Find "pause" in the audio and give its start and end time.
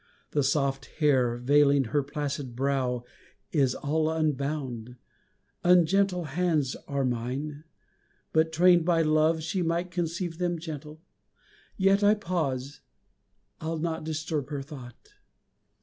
12.15-12.81